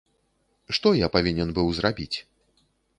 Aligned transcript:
Што 0.79 0.93
я 1.05 1.11
павінен 1.17 1.55
быў 1.61 1.67
зрабіць? 1.81 2.13